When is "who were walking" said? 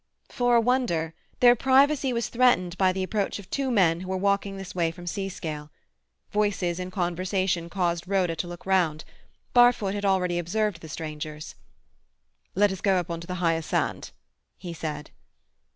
3.99-4.57